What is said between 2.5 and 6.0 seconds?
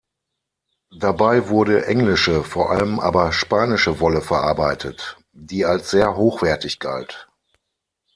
allem aber spanische Wolle verarbeitet, die als